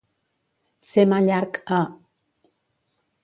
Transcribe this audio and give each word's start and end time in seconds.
Ser 0.91 1.05
mà-llarg, 1.11 1.59
-a. 1.77 1.81